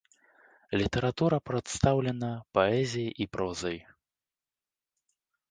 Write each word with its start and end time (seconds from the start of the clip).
Літаратура 0.81 1.37
прадстаўлена 1.49 2.31
паэзіяй 2.59 3.11
і 3.21 3.29
прозай. 3.33 3.77